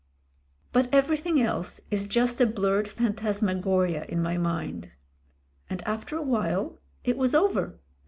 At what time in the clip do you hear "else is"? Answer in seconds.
1.39-2.07